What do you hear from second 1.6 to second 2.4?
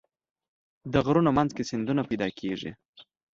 سیندونه پیدا